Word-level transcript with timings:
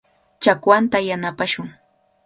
Chakwanta 0.41 0.97
yanapashun. 1.07 1.67